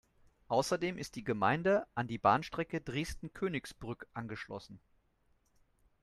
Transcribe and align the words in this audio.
Außerdem 0.47 0.97
ist 0.97 1.15
die 1.15 1.23
Gemeinde 1.23 1.85
an 1.93 2.07
die 2.07 2.17
Bahnstrecke 2.17 2.81
Dresden–Königsbrück 2.81 4.07
angeschlossen. 4.15 4.79